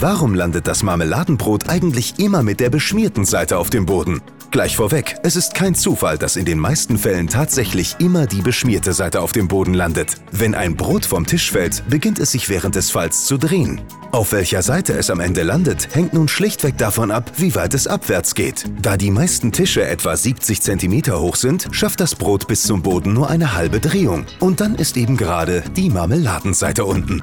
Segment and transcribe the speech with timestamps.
[0.00, 4.22] Warum landet das Marmeladenbrot eigentlich immer mit der beschmierten Seite auf dem Boden?
[4.50, 8.94] Gleich vorweg, es ist kein Zufall, dass in den meisten Fällen tatsächlich immer die beschmierte
[8.94, 10.16] Seite auf dem Boden landet.
[10.32, 13.82] Wenn ein Brot vom Tisch fällt, beginnt es sich während des Falls zu drehen.
[14.10, 17.86] Auf welcher Seite es am Ende landet, hängt nun schlichtweg davon ab, wie weit es
[17.86, 18.64] abwärts geht.
[18.80, 23.12] Da die meisten Tische etwa 70 cm hoch sind, schafft das Brot bis zum Boden
[23.12, 24.24] nur eine halbe Drehung.
[24.38, 27.22] Und dann ist eben gerade die Marmeladenseite unten.